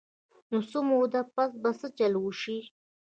[0.49, 2.57] نو څۀ موده پس به څۀ چل اوشي-